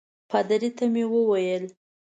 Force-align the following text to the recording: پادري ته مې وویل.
پادري 0.29 0.69
ته 0.77 0.85
مې 0.93 1.03
وویل. 1.13 1.65